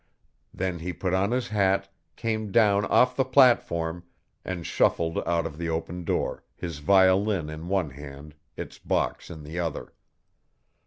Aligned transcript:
Then 0.51 0.79
he 0.79 0.93
put 0.93 1.13
on 1.13 1.29
his 1.29 1.49
hat, 1.49 1.87
came 2.15 2.51
down 2.51 2.85
off 2.85 3.15
the 3.15 3.23
platform, 3.23 4.03
and 4.43 4.65
shuffled 4.65 5.19
out 5.27 5.45
of 5.45 5.59
the 5.59 5.69
open 5.69 6.05
door, 6.05 6.43
his 6.55 6.79
violin 6.79 7.51
in 7.51 7.67
one 7.67 7.91
hand, 7.91 8.33
its 8.57 8.79
box 8.79 9.29
in 9.29 9.43
the 9.43 9.59
other. 9.59 9.93